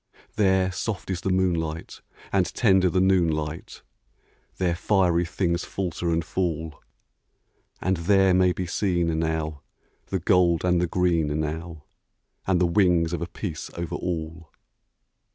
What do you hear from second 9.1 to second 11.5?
now, the gold and the green,